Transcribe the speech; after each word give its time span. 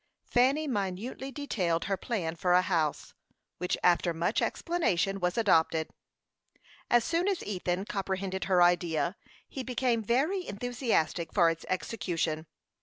Fanny 0.25 0.67
minutely 0.67 1.31
detailed 1.31 1.83
her 1.85 1.95
plan 1.95 2.35
for 2.35 2.53
a 2.53 2.63
house, 2.63 3.13
which, 3.59 3.77
after 3.83 4.15
much 4.15 4.41
explanation, 4.41 5.19
was 5.19 5.37
adopted. 5.37 5.91
As 6.89 7.05
soon 7.05 7.27
as 7.27 7.43
Ethan 7.43 7.85
comprehended 7.85 8.45
her 8.45 8.63
idea, 8.63 9.15
he 9.47 9.61
became 9.61 10.01
very 10.01 10.47
enthusiastic 10.47 11.31
for 11.31 11.51
its 11.51 11.67
execution. 11.69 12.47